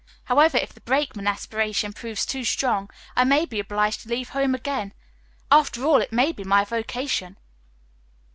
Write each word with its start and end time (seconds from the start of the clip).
However, 0.23 0.57
if 0.57 0.73
the 0.73 0.81
brakeman 0.81 1.27
aspiration 1.27 1.93
proves 1.93 2.25
too 2.25 2.43
strong 2.43 2.89
I 3.15 3.23
may 3.23 3.45
be 3.45 3.59
obliged 3.59 4.01
to 4.01 4.09
leave 4.09 4.29
home 4.29 4.55
again. 4.55 4.95
After 5.51 5.83
all, 5.83 6.01
it 6.01 6.11
may 6.11 6.31
be 6.31 6.43
my 6.43 6.63
vocation." 6.65 7.37